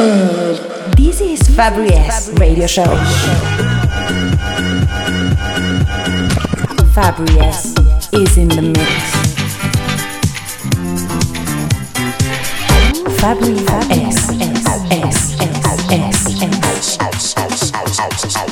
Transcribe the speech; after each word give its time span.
This 0.00 1.20
is 1.20 1.40
Fabri 1.50 1.90
S 1.92 2.30
Radio 2.40 2.66
Show. 2.66 2.84
Fabri 6.96 7.36
S 7.36 7.74
is 8.14 8.38
in 8.38 8.48
the 8.48 8.62
mix. 8.62 8.80
Fabri 13.20 13.60
S 13.92 14.30
S 14.40 15.10
S 17.36 17.72
S 18.00 18.36
S 18.36 18.49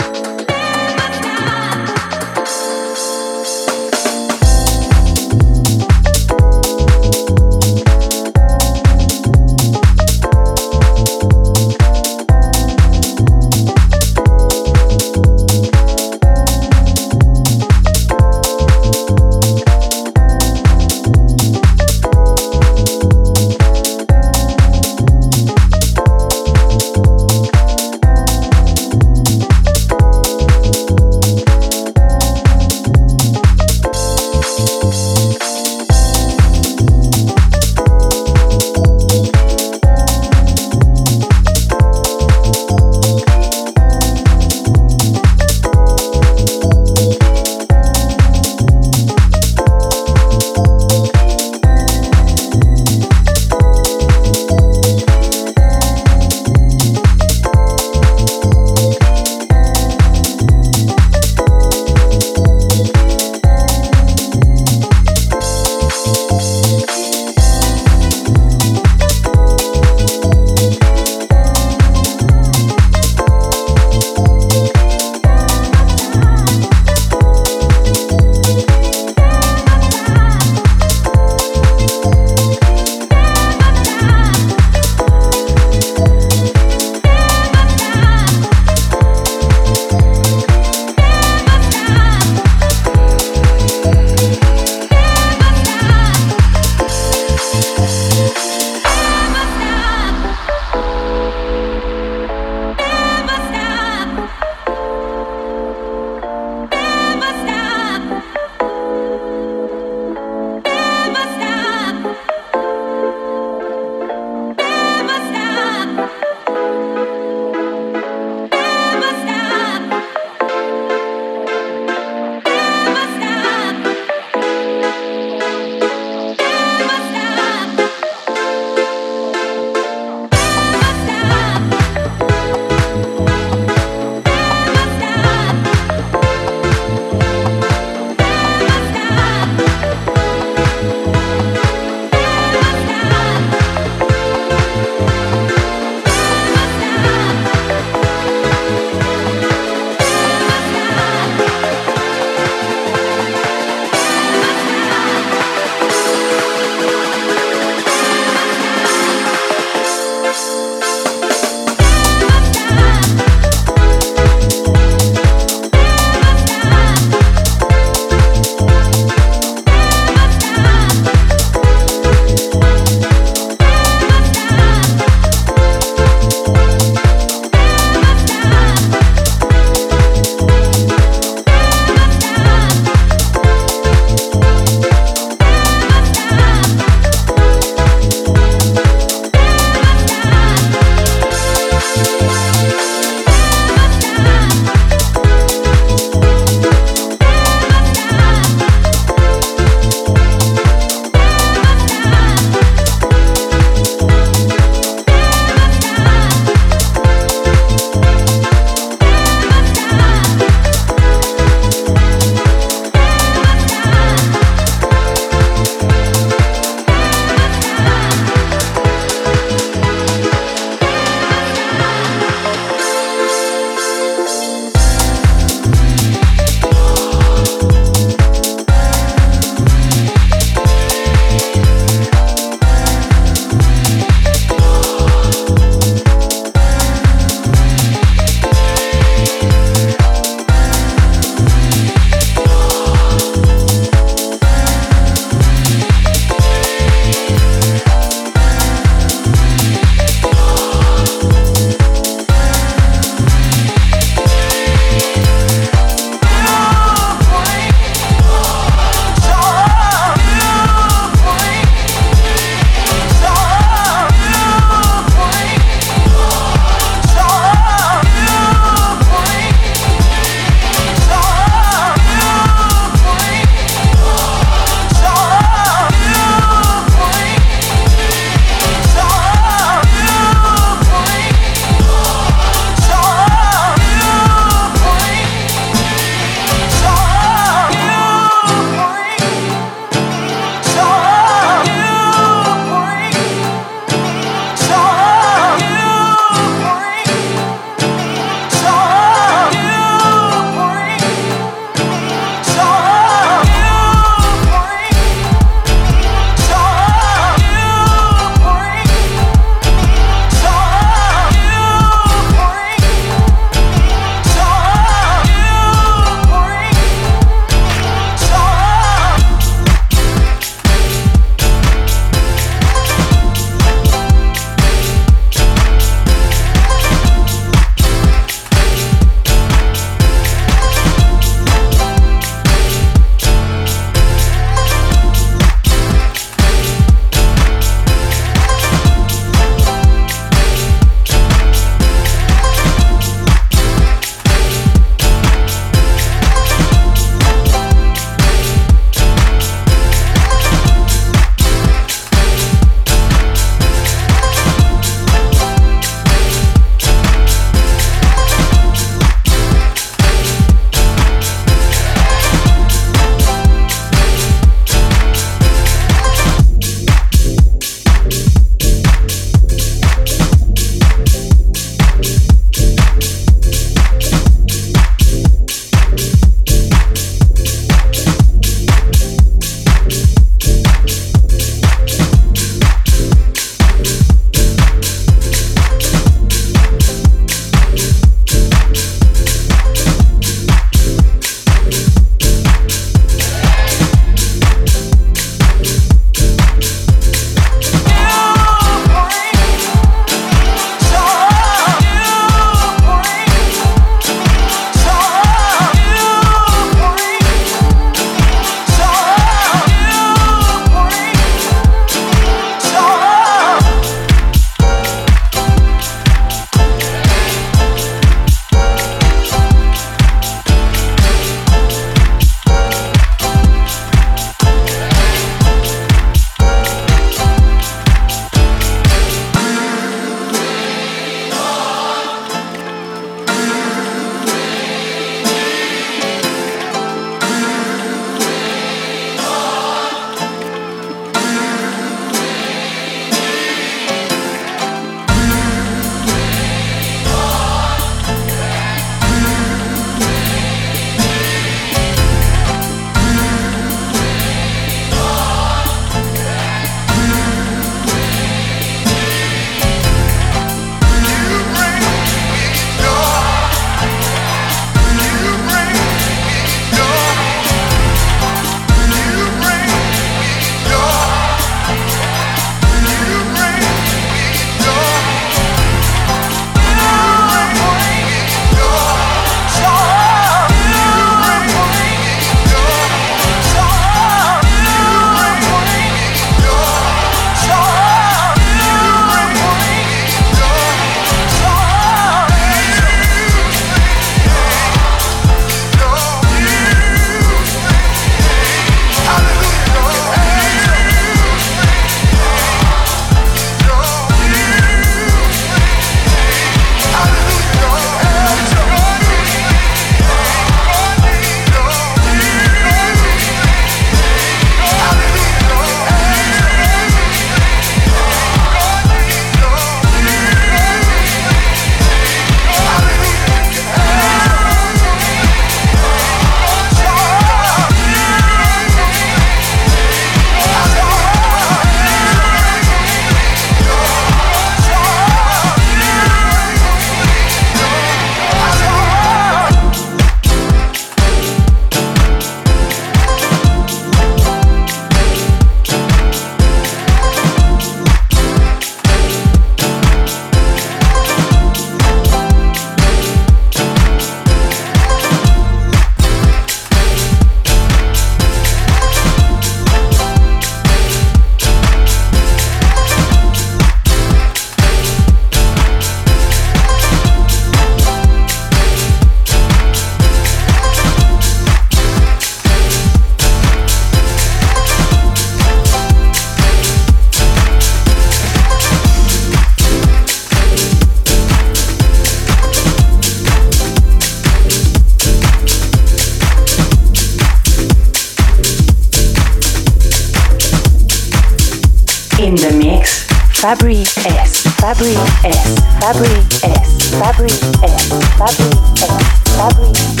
In 592.18 592.34
the 592.34 592.50
mix, 592.56 593.06
Fabri 593.36 593.82
S, 594.06 594.42
Fabri 594.56 594.96
S, 595.22 595.54
Fabri 595.76 596.08
S, 596.42 596.90
Fabri 596.96 597.28
S, 597.62 597.92
Fabri 598.16 598.48
S, 598.48 599.12
Fabri 599.36 599.68
S, 599.68 600.00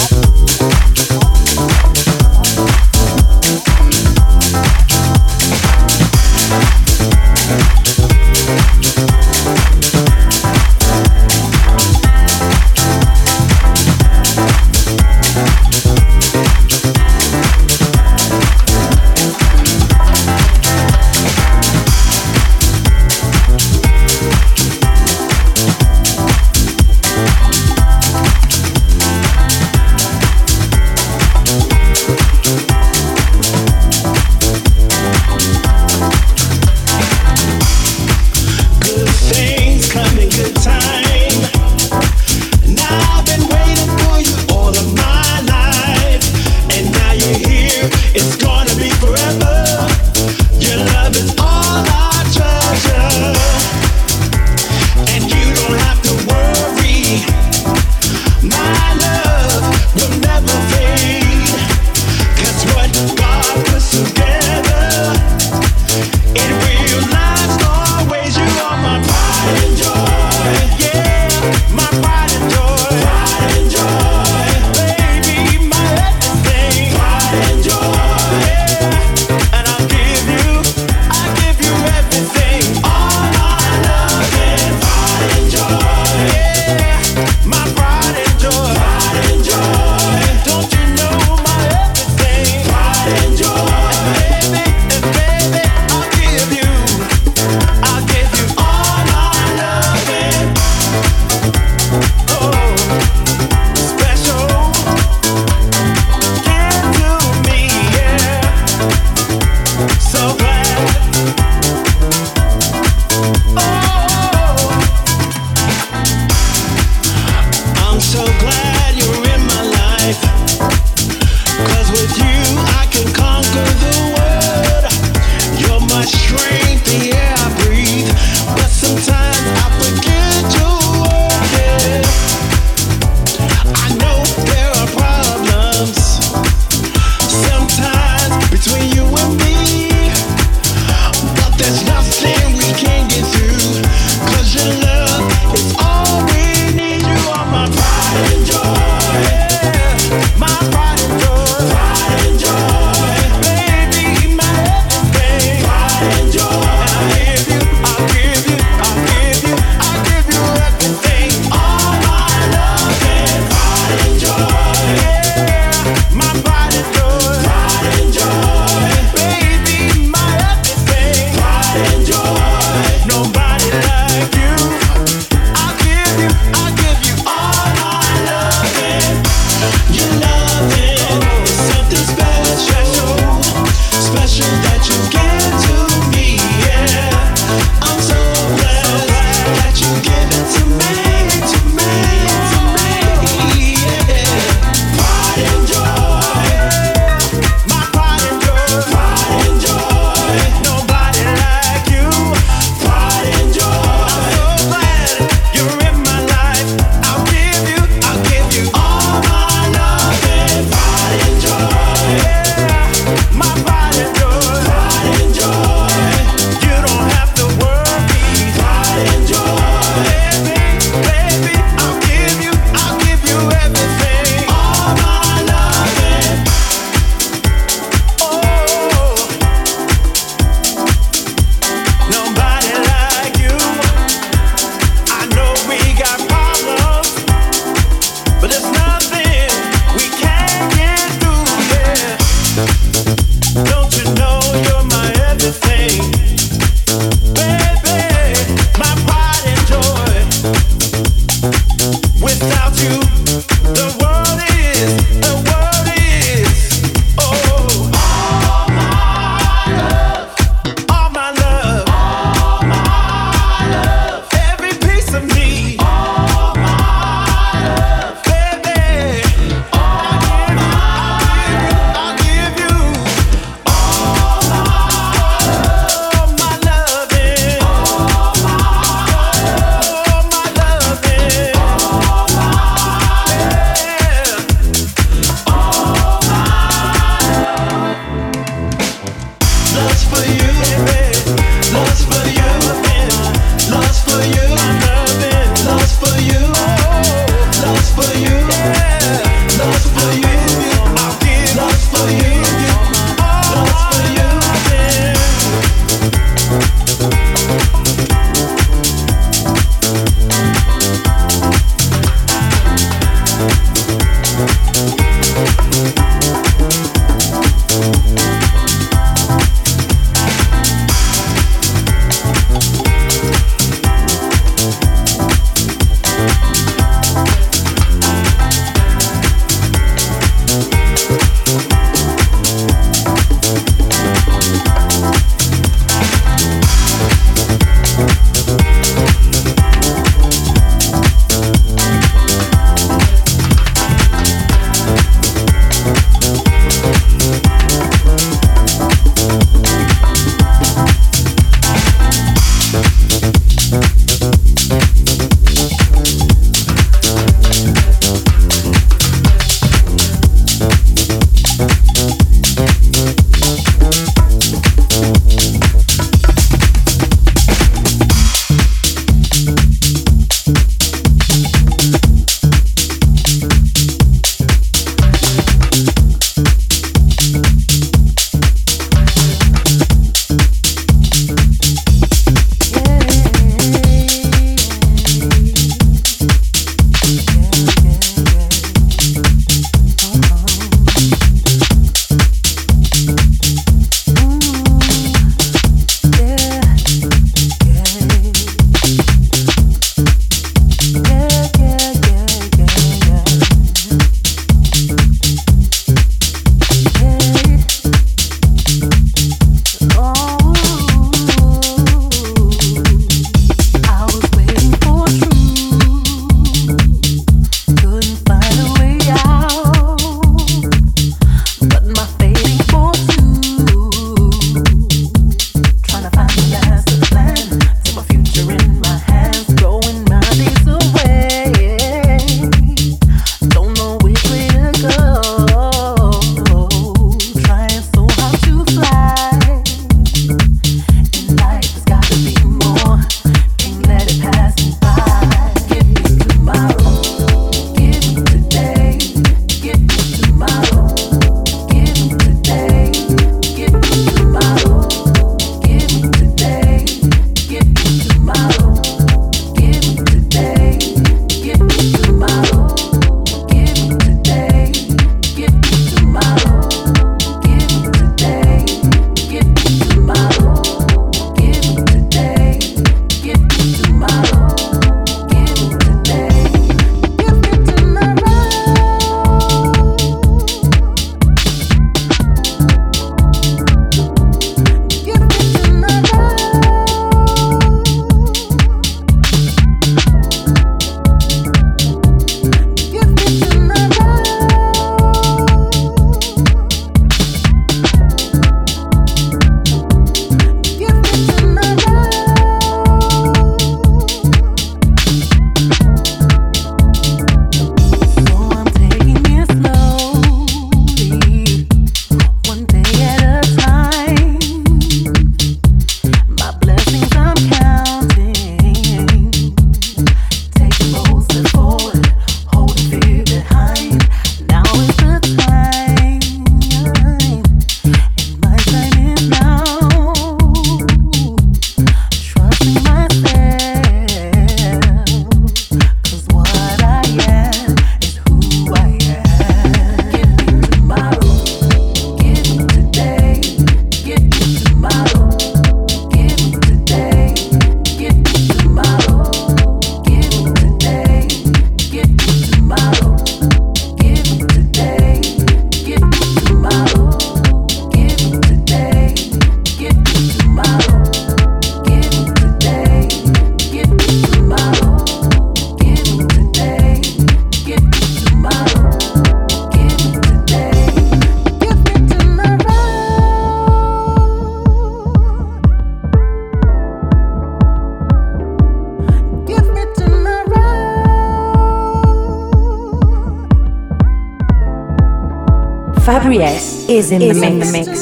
Fabri 586.38 586.45
S 586.45 586.88
is 586.88 587.12
in 587.12 587.21
is 587.21 587.39
the 587.39 587.50
mix. 587.50 587.52
In 587.52 587.60
the 587.60 587.71
mix. 587.71 587.97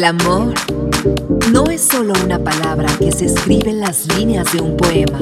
El 0.00 0.04
amor 0.04 0.54
no 1.52 1.64
es 1.66 1.82
solo 1.82 2.14
una 2.24 2.42
palabra 2.42 2.88
que 2.98 3.12
se 3.12 3.26
escribe 3.26 3.68
en 3.68 3.80
las 3.80 4.06
líneas 4.16 4.50
de 4.50 4.62
un 4.62 4.74
poema. 4.74 5.18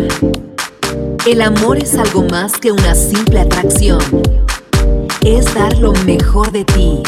El 1.27 1.43
amor 1.43 1.79
es 1.79 1.97
algo 1.97 2.23
más 2.23 2.53
que 2.59 2.71
una 2.71 2.95
simple 2.95 3.41
atracción. 3.41 4.01
Es 5.23 5.53
dar 5.53 5.77
lo 5.79 5.93
mejor 6.07 6.53
de 6.53 6.65
ti, 6.65 7.03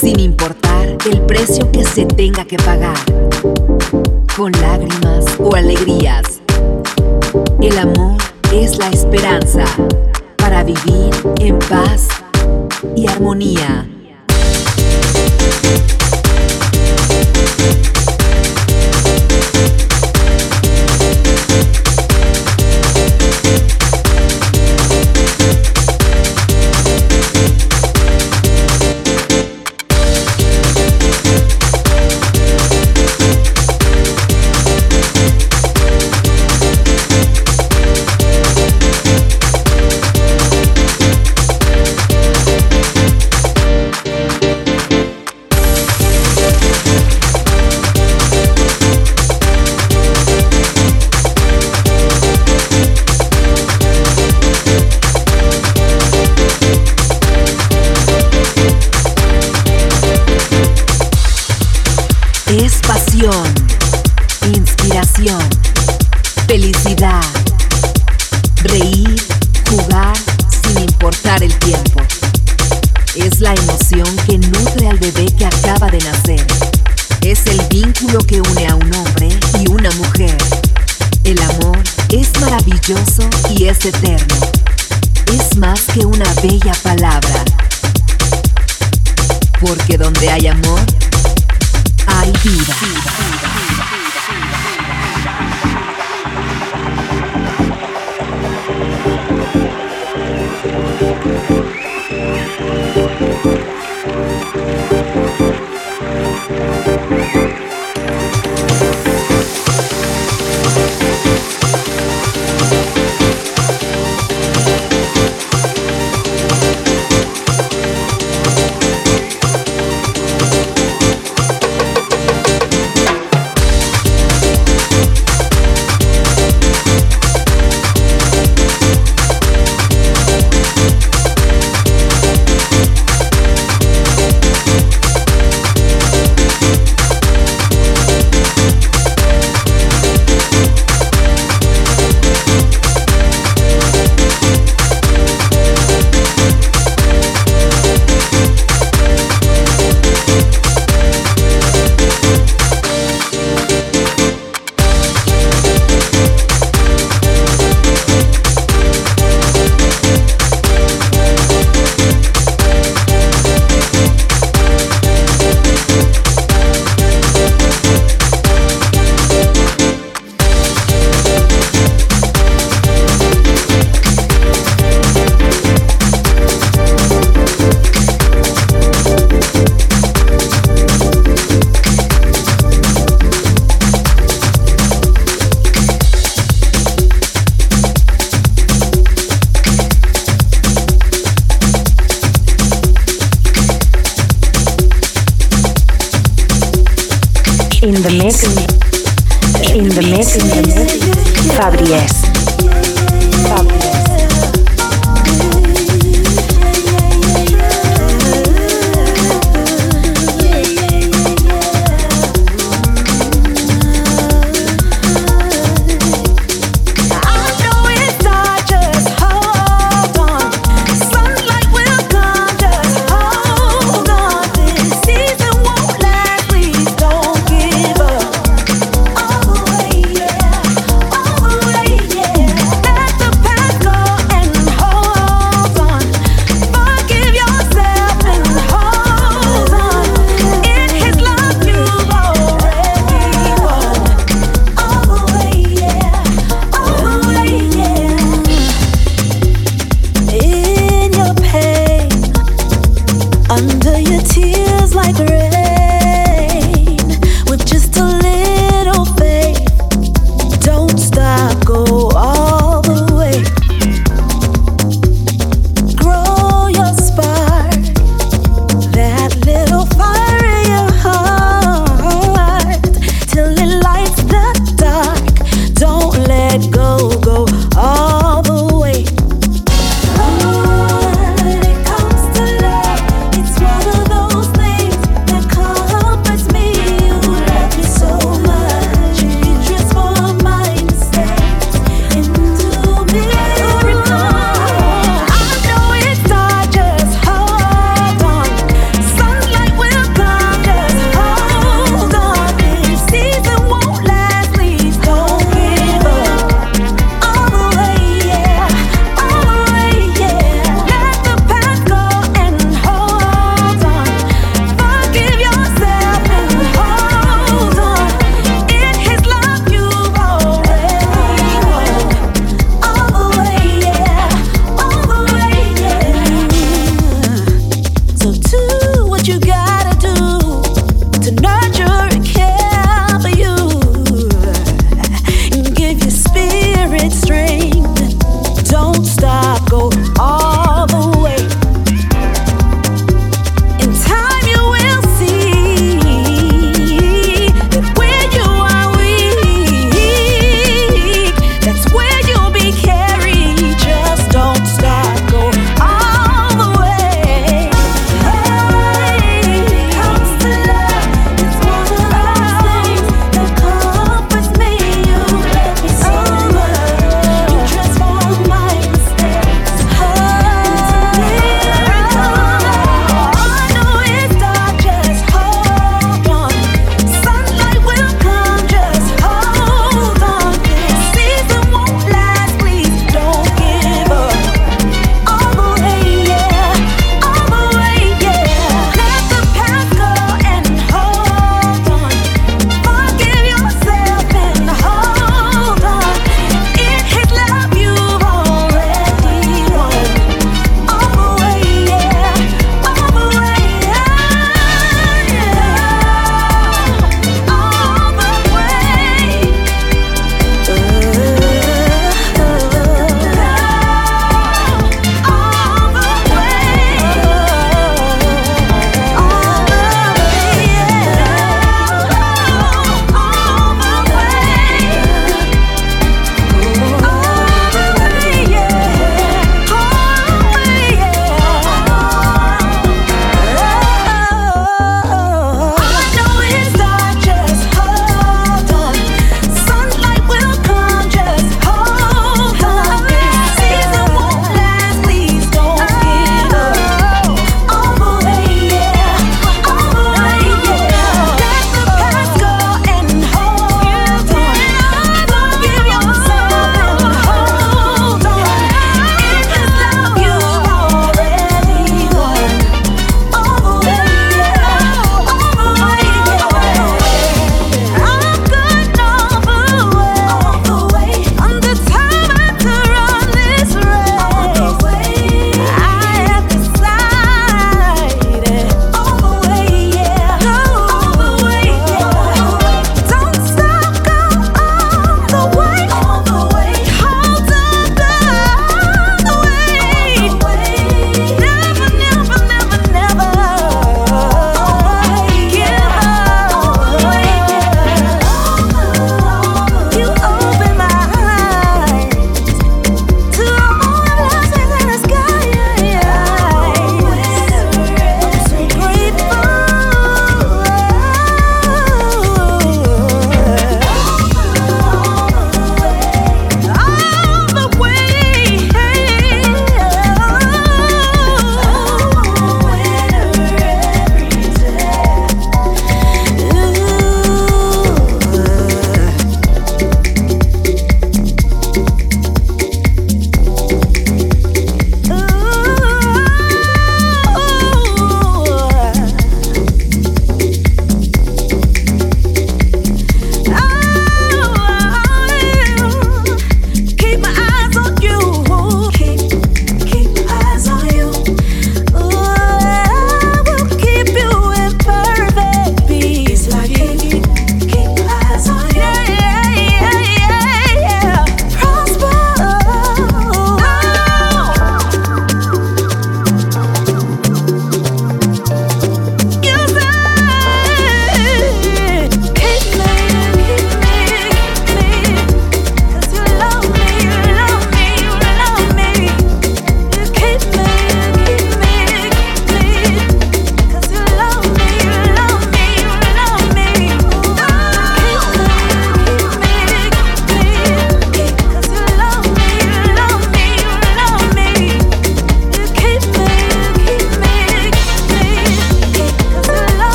sin 0.00 0.20
importar 0.20 0.96
el 1.10 1.20
precio 1.22 1.68
que 1.72 1.82
se 1.82 2.06
tenga 2.06 2.44
que 2.44 2.58
pagar, 2.58 2.96
con 4.36 4.52
lágrimas 4.52 5.24
o 5.40 5.56
alegrías. 5.56 6.40
El 7.60 7.76
amor 7.76 8.18
es 8.52 8.78
la 8.78 8.88
esperanza 8.90 9.64
para 10.36 10.62
vivir 10.62 11.10
en 11.40 11.58
paz 11.58 12.06
y 12.94 13.08
armonía. 13.08 13.84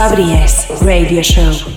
Fabri 0.00 0.32
Radio 0.80 1.20
Show. 1.20 1.69